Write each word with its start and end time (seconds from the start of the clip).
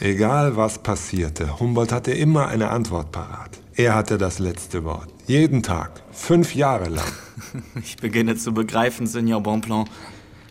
Egal 0.00 0.56
was 0.56 0.78
passierte, 0.78 1.60
Humboldt 1.60 1.92
hatte 1.92 2.12
immer 2.12 2.48
eine 2.48 2.70
Antwort 2.70 3.12
parat. 3.12 3.50
Er 3.76 3.94
hatte 3.94 4.18
das 4.18 4.38
letzte 4.38 4.84
Wort. 4.84 5.08
Jeden 5.26 5.62
Tag. 5.62 6.02
Fünf 6.12 6.54
Jahre 6.54 6.88
lang. 6.88 7.04
Ich 7.82 7.96
beginne 7.96 8.36
zu 8.36 8.52
begreifen, 8.52 9.06
Senior 9.06 9.40
Bonpland. 9.40 9.90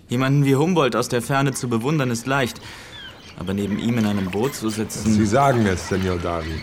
Jemanden 0.09 0.45
wie 0.45 0.55
Humboldt 0.55 0.95
aus 0.95 1.07
der 1.07 1.21
Ferne 1.21 1.53
zu 1.53 1.69
bewundern 1.69 2.11
ist 2.11 2.25
leicht. 2.25 2.59
Aber 3.39 3.53
neben 3.53 3.79
ihm 3.79 3.97
in 3.97 4.05
einem 4.05 4.29
Boot 4.29 4.53
zu 4.55 4.69
sitzen. 4.69 5.13
Sie 5.13 5.25
sagen 5.25 5.65
es, 5.65 5.87
Senior 5.87 6.17
Darwin. 6.17 6.59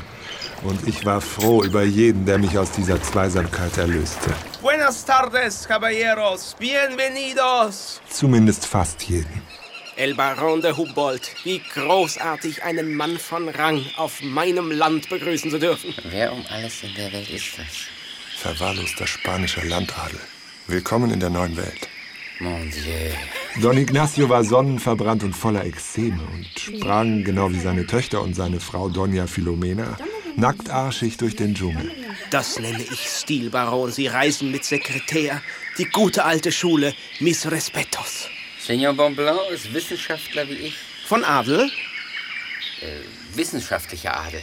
Und 0.63 0.87
ich 0.87 1.05
war 1.07 1.21
froh 1.21 1.63
über 1.65 1.83
jeden, 1.83 2.27
der 2.27 2.39
mich 2.39 2.57
aus 2.59 2.71
dieser 2.73 3.03
Zweisamkeit 3.03 3.79
erlöste. 3.79 4.31
Buenas 4.61 5.05
tardes, 5.05 5.67
caballeros. 5.67 6.55
Bienvenidos. 6.59 8.01
Zumindest 8.11 8.67
fast 8.67 9.03
jeden. 9.05 9.43
El 10.01 10.15
Baron 10.15 10.63
de 10.63 10.73
Humboldt, 10.73 11.31
wie 11.45 11.61
großartig, 11.75 12.63
einen 12.63 12.95
Mann 12.95 13.19
von 13.19 13.51
Rang 13.51 13.85
auf 13.99 14.23
meinem 14.23 14.71
Land 14.71 15.11
begrüßen 15.11 15.51
zu 15.51 15.59
dürfen. 15.59 15.93
Wer 16.09 16.33
um 16.33 16.43
alles 16.49 16.83
in 16.83 16.95
der 16.95 17.13
Welt 17.13 17.29
ist 17.29 17.59
das? 17.59 17.67
Verwahrloster 18.39 19.07
spanischer 19.07 19.63
Landadel. 19.63 20.19
Willkommen 20.69 21.11
in 21.11 21.21
der 21.21 21.29
neuen 21.29 21.55
Welt. 21.55 21.87
Mon 22.39 22.71
Dieu. 22.71 23.13
Don 23.61 23.77
Ignacio 23.77 24.31
war 24.31 24.43
sonnenverbrannt 24.43 25.23
und 25.23 25.35
voller 25.35 25.67
Ekzeme 25.67 26.23
und 26.33 26.47
sprang, 26.59 27.23
genau 27.23 27.53
wie 27.53 27.61
seine 27.61 27.87
Töchter 27.87 28.23
und 28.23 28.33
seine 28.33 28.59
Frau 28.59 28.87
Doña 28.89 29.27
Filomena, 29.27 29.99
nacktarschig 30.35 31.19
durch 31.19 31.37
den 31.37 31.55
Dschungel. 31.55 31.93
Das 32.31 32.59
nenne 32.59 32.83
ich 32.91 33.07
Stil, 33.07 33.51
Baron. 33.51 33.93
Sie 33.93 34.07
reisen 34.07 34.51
mit 34.51 34.65
Sekretär. 34.65 35.43
Die 35.77 35.85
gute 35.85 36.25
alte 36.25 36.53
Schule. 36.53 36.95
Mis 37.19 37.51
respetos. 37.51 38.31
Senor 38.63 38.93
Bonblanc 38.93 39.41
ist 39.53 39.73
Wissenschaftler 39.73 40.47
wie 40.49 40.55
ich. 40.55 40.75
Von 41.07 41.25
Adel? 41.25 41.71
Wissenschaftlicher 43.35 44.19
Adel. 44.21 44.43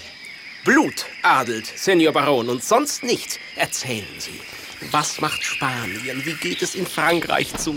Blut 0.66 1.06
adelt, 1.22 1.68
Senior 1.68 2.14
Baron, 2.14 2.50
und 2.50 2.64
sonst 2.64 3.04
nichts. 3.04 3.40
Erzählen 3.56 4.06
Sie. 4.18 4.42
Was 4.92 5.22
macht 5.22 5.44
Spanien? 5.44 6.26
Wie 6.26 6.34
geht 6.34 6.62
es 6.62 6.76
in 6.76 6.86
Frankreich 6.86 7.56
zu? 7.56 7.76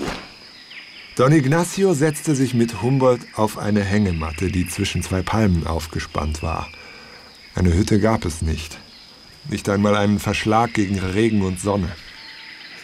Don 1.17 1.33
Ignacio 1.33 1.93
setzte 1.93 2.35
sich 2.35 2.55
mit 2.55 2.81
Humboldt 2.81 3.23
auf 3.37 3.59
eine 3.59 3.85
Hängematte, 3.85 4.51
die 4.51 4.67
zwischen 4.67 5.03
zwei 5.03 5.23
Palmen 5.23 5.67
aufgespannt 5.67 6.43
war. 6.43 6.69
Eine 7.55 7.75
Hütte 7.75 8.01
gab 8.01 8.25
es 8.25 8.41
nicht. 8.43 8.79
Nicht 9.49 9.69
einmal 9.69 9.95
einen 9.95 10.19
Verschlag 10.19 10.73
gegen 10.73 10.99
Regen 10.99 11.43
und 11.43 11.61
Sonne. 11.61 11.91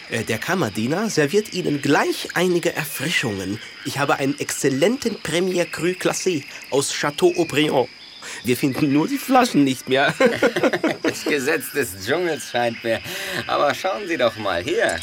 Äh, 0.09 0.23
Der 0.23 0.37
Kammerdiener 0.37 1.09
serviert 1.09 1.53
Ihnen 1.53 1.81
gleich 1.81 2.29
einige 2.33 2.73
Erfrischungen. 2.73 3.59
Ich 3.85 3.99
habe 3.99 4.15
einen 4.15 4.39
exzellenten 4.39 5.21
Premier 5.21 5.65
Cru 5.65 5.87
Classé 5.87 6.43
aus 6.69 6.93
Château 6.93 7.37
Aubryon. 7.37 7.87
Wir 8.43 8.57
finden 8.57 8.91
nur 8.91 9.07
die 9.07 9.17
Flaschen 9.17 9.63
nicht 9.63 9.87
mehr. 9.89 10.13
Das 11.03 11.23
Gesetz 11.23 11.71
des 11.71 12.05
Dschungels 12.05 12.51
scheint 12.51 12.83
mir. 12.83 13.01
Aber 13.47 13.73
schauen 13.73 14.07
Sie 14.07 14.17
doch 14.17 14.35
mal 14.37 14.61
hier. 14.63 14.99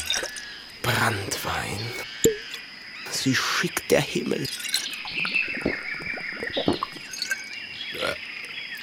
Brandwein. 0.83 1.79
Sie 3.09 3.33
schickt 3.35 3.89
der 3.91 4.01
Himmel. 4.01 4.47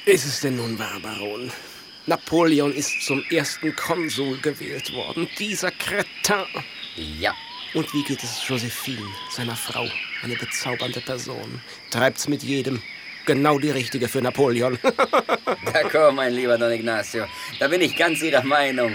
Äh, 0.05 0.11
Ist 0.13 0.25
es 0.27 0.41
denn 0.41 0.57
nun 0.57 0.77
wahr, 0.79 0.99
Baron? 1.01 1.51
Napoleon 2.07 2.73
ist 2.73 3.03
zum 3.03 3.23
ersten 3.31 3.75
Konsul 3.77 4.39
gewählt 4.39 4.93
worden. 4.93 5.29
Dieser 5.39 5.71
Kretin. 5.71 6.45
Ja. 6.97 7.35
Und 7.75 7.93
wie 7.95 8.03
geht 8.03 8.23
es 8.23 8.47
Josephine, 8.47 9.07
seiner 9.31 9.57
Frau? 9.57 9.87
Eine 10.23 10.37
bezaubernde 10.37 11.01
Person. 11.01 11.61
Treibt's 11.91 12.29
mit 12.29 12.43
jedem. 12.43 12.83
Genau 13.25 13.59
die 13.59 13.71
richtige 13.71 14.09
für 14.09 14.21
Napoleon. 14.21 14.77
D'accord, 15.65 16.13
mein 16.13 16.35
lieber 16.35 16.59
Don 16.59 16.73
Ignacio. 16.73 17.25
Da 17.61 17.69
bin 17.69 17.81
ich 17.81 17.97
ganz 17.97 18.21
Ihrer 18.21 18.43
Meinung. 18.43 18.93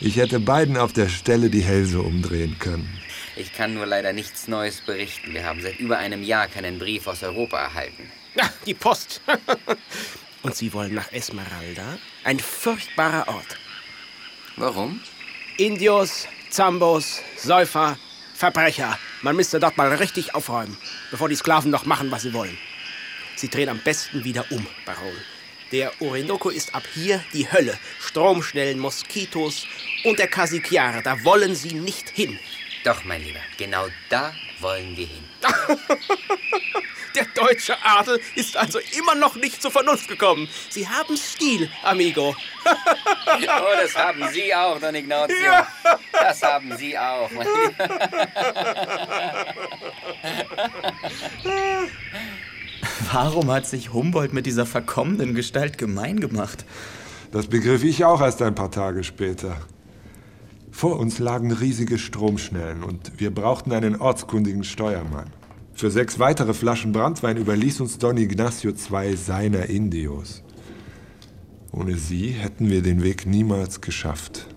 Ich 0.00 0.16
hätte 0.16 0.38
beiden 0.38 0.76
auf 0.76 0.92
der 0.92 1.08
Stelle 1.08 1.50
die 1.50 1.62
Hälse 1.62 2.00
umdrehen 2.00 2.56
können. 2.60 3.00
Ich 3.36 3.52
kann 3.52 3.74
nur 3.74 3.86
leider 3.86 4.12
nichts 4.12 4.46
Neues 4.46 4.80
berichten. 4.80 5.34
Wir 5.34 5.44
haben 5.44 5.60
seit 5.60 5.80
über 5.80 5.98
einem 5.98 6.22
Jahr 6.22 6.46
keinen 6.46 6.78
Brief 6.78 7.08
aus 7.08 7.24
Europa 7.24 7.58
erhalten. 7.58 8.10
Ja, 8.36 8.48
die 8.64 8.74
Post. 8.74 9.20
Und 10.44 10.54
Sie 10.54 10.74
wollen 10.74 10.94
nach 10.94 11.10
Esmeralda? 11.10 11.98
Ein 12.22 12.38
furchtbarer 12.38 13.28
Ort. 13.28 13.56
Warum? 14.56 15.00
Indios, 15.56 16.28
Zambos, 16.50 17.22
Säufer, 17.38 17.98
Verbrecher. 18.34 18.98
Man 19.22 19.36
müsste 19.36 19.58
dort 19.58 19.78
mal 19.78 19.92
richtig 19.94 20.34
aufräumen, 20.34 20.76
bevor 21.10 21.30
die 21.30 21.34
Sklaven 21.34 21.70
noch 21.70 21.86
machen, 21.86 22.10
was 22.10 22.22
sie 22.22 22.34
wollen. 22.34 22.58
Sie 23.36 23.48
drehen 23.48 23.70
am 23.70 23.78
besten 23.78 24.22
wieder 24.22 24.44
um, 24.50 24.66
Baron. 24.84 25.16
Der 25.72 25.90
Orinoco 26.02 26.50
ist 26.50 26.74
ab 26.74 26.84
hier 26.92 27.24
die 27.32 27.50
Hölle. 27.50 27.78
Stromschnellen, 27.98 28.78
Moskitos 28.78 29.66
und 30.04 30.18
der 30.18 30.28
Casiquiare. 30.28 31.02
Da 31.02 31.24
wollen 31.24 31.54
Sie 31.54 31.72
nicht 31.72 32.10
hin. 32.10 32.38
Doch, 32.84 33.04
mein 33.04 33.22
Lieber, 33.22 33.40
genau 33.56 33.86
da 34.10 34.32
wollen 34.60 34.96
wir 34.96 35.06
hin. 35.06 35.24
Der 37.14 37.24
deutsche 37.34 37.74
Adel 37.82 38.20
ist 38.34 38.56
also 38.56 38.78
immer 38.98 39.14
noch 39.14 39.36
nicht 39.36 39.62
zur 39.62 39.70
Vernunft 39.70 40.08
gekommen. 40.08 40.48
Sie 40.68 40.86
haben 40.86 41.16
Stil, 41.16 41.70
Amigo. 41.82 42.36
Oh, 43.36 43.76
das 43.82 43.96
haben 43.96 44.22
Sie 44.32 44.54
auch, 44.54 44.78
Don 44.78 44.94
Ignacio. 44.94 45.34
Das 46.12 46.42
haben 46.42 46.76
Sie 46.76 46.96
auch, 46.96 47.28
mein 47.30 47.46
Lieber. 47.46 47.88
Warum 53.12 53.50
hat 53.50 53.66
sich 53.66 53.92
Humboldt 53.92 54.32
mit 54.32 54.46
dieser 54.46 54.66
verkommenen 54.66 55.34
Gestalt 55.34 55.78
gemein 55.78 56.20
gemacht? 56.20 56.64
Das 57.32 57.48
begriff 57.48 57.82
ich 57.82 58.04
auch 58.04 58.20
erst 58.20 58.40
ein 58.42 58.54
paar 58.54 58.70
Tage 58.70 59.02
später. 59.04 59.56
Vor 60.74 60.98
uns 60.98 61.20
lagen 61.20 61.52
riesige 61.52 61.98
Stromschnellen 61.98 62.82
und 62.82 63.12
wir 63.20 63.32
brauchten 63.32 63.70
einen 63.70 63.94
ortskundigen 63.94 64.64
Steuermann. 64.64 65.30
Für 65.72 65.88
sechs 65.88 66.18
weitere 66.18 66.52
Flaschen 66.52 66.90
Brandwein 66.90 67.36
überließ 67.36 67.80
uns 67.80 67.98
Don 67.98 68.16
Ignacio 68.16 68.72
zwei 68.72 69.14
seiner 69.14 69.66
Indios. 69.66 70.42
Ohne 71.70 71.96
sie 71.96 72.30
hätten 72.30 72.70
wir 72.70 72.82
den 72.82 73.04
Weg 73.04 73.24
niemals 73.24 73.82
geschafft. 73.82 74.48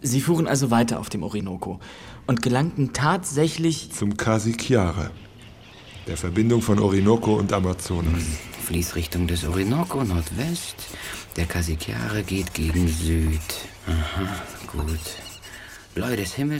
Sie 0.00 0.20
fuhren 0.20 0.46
also 0.46 0.70
weiter 0.70 1.00
auf 1.00 1.10
dem 1.10 1.24
Orinoco 1.24 1.80
und 2.28 2.40
gelangten 2.40 2.92
tatsächlich 2.92 3.90
Zum 3.90 4.16
Casiquiare, 4.16 5.10
der 6.06 6.16
Verbindung 6.16 6.62
von 6.62 6.78
Orinoco 6.78 7.34
und 7.34 7.52
Amazonas. 7.52 8.22
Fließrichtung 8.64 9.26
des 9.26 9.44
Orinoco 9.44 10.04
Nordwest. 10.04 10.76
Der 11.36 11.46
Casiquiare 11.46 12.22
geht 12.22 12.54
gegen 12.54 12.86
Süd. 12.86 13.40
Aha, 13.88 14.40
gut. 14.68 15.31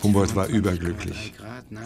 Humboldt 0.03 0.37
war 0.37 0.47
überglücklich. 0.49 1.33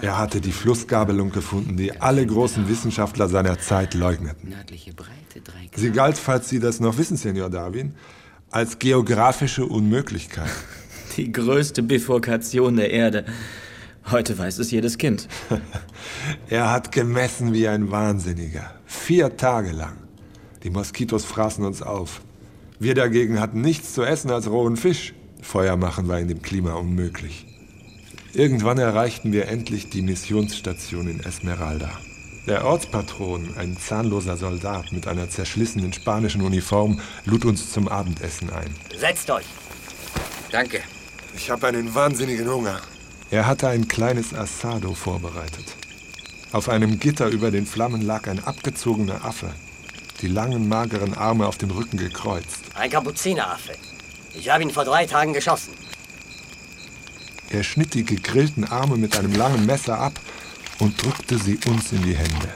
Er 0.01 0.19
hatte 0.19 0.41
die 0.41 0.53
Flussgabelung 0.53 1.31
gefunden, 1.31 1.77
die 1.77 2.01
alle 2.01 2.27
großen 2.27 2.69
Wissenschaftler 2.69 3.29
seiner 3.29 3.59
Zeit 3.59 3.95
leugneten. 3.95 4.55
Sie 5.75 5.91
galt, 5.91 6.19
falls 6.19 6.49
Sie 6.49 6.59
das 6.59 6.81
noch 6.81 6.99
wissen, 6.99 7.17
Senor 7.17 7.51
Darwin, 7.51 7.95
als 8.51 8.79
geografische 8.79 9.67
Unmöglichkeit. 9.67 10.51
die 11.17 11.31
größte 11.31 11.83
Bifurkation 11.83 12.77
der 12.77 12.91
Erde. 12.91 13.25
Heute 14.11 14.39
weiß 14.39 14.59
es 14.59 14.71
jedes 14.71 14.99
Kind. 14.99 15.29
Er 16.49 16.71
hat 16.71 16.93
gemessen 16.93 17.53
wie 17.53 17.67
ein 17.69 17.91
Wahnsinniger. 17.91 18.75
Vier 18.87 19.37
Tage 19.37 19.73
lang. 19.73 19.97
Die 20.63 20.71
Moskitos 20.71 21.25
fraßen 21.25 21.65
uns 21.65 21.83
auf. 21.83 22.21
Wir 22.79 22.95
dagegen 22.95 23.41
hatten 23.41 23.61
nichts 23.61 23.95
zu 23.95 24.03
essen 24.03 24.31
als 24.31 24.49
rohen 24.49 24.77
Fisch. 24.77 25.15
Feuer 25.43 25.77
machen 25.77 26.09
war 26.09 26.19
in 26.19 26.29
dem 26.29 26.43
Klima 26.43 26.75
unmöglich. 26.75 27.47
Irgendwann 28.33 28.79
erreichten 28.79 29.33
wir 29.33 29.49
endlich 29.49 29.89
die 29.89 30.03
Missionsstation 30.03 31.09
in 31.09 31.21
Esmeralda. 31.21 31.91
Der 32.47 32.65
Ortspatron, 32.65 33.57
ein 33.57 33.77
zahnloser 33.77 34.37
Soldat 34.37 34.93
mit 34.93 35.09
einer 35.09 35.29
zerschlissenen 35.29 35.93
spanischen 35.93 36.43
Uniform, 36.43 37.01
lud 37.25 37.45
uns 37.45 37.73
zum 37.73 37.89
Abendessen 37.89 38.51
ein. 38.51 38.73
Setzt 38.97 39.31
euch. 39.31 39.47
Danke. 40.53 40.81
Ich 41.35 41.51
habe 41.51 41.67
einen 41.67 41.95
wahnsinnigen 41.95 42.49
Hunger. 42.49 42.81
Er 43.31 43.47
hatte 43.47 43.69
ein 43.69 43.89
kleines 43.89 44.33
Assado 44.33 44.95
vorbereitet. 44.95 45.75
Auf 46.53 46.69
einem 46.69 47.01
Gitter 47.01 47.29
über 47.29 47.51
den 47.51 47.67
Flammen 47.67 48.03
lag 48.03 48.29
ein 48.29 48.45
abgezogener 48.45 49.25
Affe, 49.25 49.51
die 50.23 50.29
langen, 50.29 50.69
mageren 50.69 51.15
Arme 51.15 51.47
auf 51.47 51.59
dem 51.59 51.71
Rücken 51.71 51.97
gekreuzt. 51.97 52.61
Ein 52.75 52.91
Kapuzineraffe. 52.91 53.73
Ich 54.39 54.49
habe 54.51 54.63
ihn 54.63 54.71
vor 54.71 54.85
drei 54.85 55.07
Tagen 55.07 55.33
geschossen. 55.33 55.73
Er 57.51 57.63
schnitt 57.63 57.95
die 57.95 58.05
gegrillten 58.05 58.65
Arme 58.65 58.97
mit 58.97 59.17
einem 59.17 59.35
langen 59.35 59.65
Messer 59.67 59.99
ab 59.99 60.21
und 60.79 61.03
drückte 61.03 61.39
sie 61.39 61.59
uns 61.67 61.93
in 61.93 62.03
die 62.03 62.17
Hände. 62.17 62.49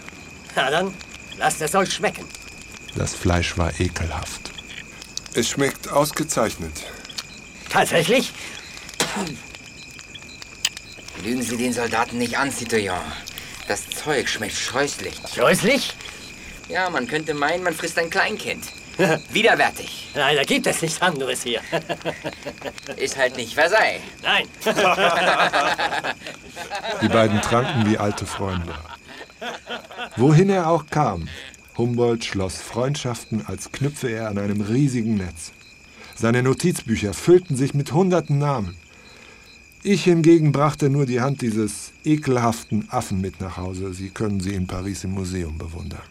Na 0.55 0.71
dann, 0.71 0.93
lasst 1.39 1.63
es 1.63 1.75
euch 1.75 1.93
schmecken. 1.93 2.25
Das 2.97 3.15
Fleisch 3.15 3.57
war 3.57 3.79
ekelhaft. 3.81 4.51
Es 5.35 5.49
schmeckt 5.49 5.89
ausgezeichnet. 5.89 6.73
Tatsächlich? 7.69 8.33
Lügen 11.25 11.43
Sie 11.43 11.57
den 11.57 11.73
Soldaten 11.73 12.19
nicht 12.19 12.37
an, 12.37 12.51
Citoyen. 12.51 13.01
Das 13.69 13.89
Zeug 13.89 14.29
schmeckt 14.29 14.57
scheußlich. 14.57 15.15
Scheußlich? 15.35 15.95
Ja, 16.71 16.89
man 16.89 17.09
könnte 17.09 17.35
meinen, 17.35 17.65
man 17.65 17.75
frisst 17.75 17.99
ein 17.99 18.11
Kleinkind. 18.11 18.65
Widerwärtig. 19.33 20.09
Nein, 20.15 20.37
da 20.37 20.45
gibt 20.45 20.67
es 20.67 20.83
nichts 20.83 21.03
anderes 21.03 21.43
hier. 21.43 21.61
Ist 22.97 23.17
halt 23.17 23.37
nicht 23.37 23.55
Versailles. 23.55 24.01
Nein. 24.23 24.47
Die 27.03 27.09
beiden 27.09 27.41
tranken 27.41 27.91
wie 27.91 27.99
alte 27.99 28.27
Freunde. 28.27 28.75
Wohin 30.17 30.51
er 30.51 30.69
auch 30.69 30.87
kam, 30.87 31.29
Humboldt 31.77 32.25
schloss 32.25 32.57
Freundschaften, 32.57 33.45
als 33.47 33.73
knüpfe 33.73 34.09
er 34.09 34.29
an 34.29 34.39
einem 34.39 34.61
riesigen 34.61 35.17
Netz. 35.17 35.53
Seine 36.15 36.43
Notizbücher 36.43 37.15
füllten 37.15 37.57
sich 37.57 37.75
mit 37.75 37.93
hunderten 37.93 38.39
Namen. 38.39 38.77
Ich 39.83 40.05
hingegen 40.05 40.53
brachte 40.53 40.91
nur 40.91 41.07
die 41.07 41.23
Hand 41.23 41.41
dieses 41.41 41.93
ekelhaften 42.05 42.91
Affen 42.91 43.23
mit 43.23 43.41
nach 43.41 43.57
Hause. 43.57 43.95
Sie 43.95 44.11
können 44.11 44.41
sie 44.41 44.55
in 44.55 44.67
Paris 44.67 45.05
im 45.05 45.13
Museum 45.13 45.57
bewundern. 45.57 46.03